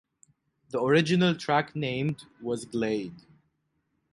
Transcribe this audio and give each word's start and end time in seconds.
The 0.71 0.81
original 0.81 1.35
track 1.35 1.75
named 1.75 2.23
was 2.41 2.65
"Glade". 2.65 3.21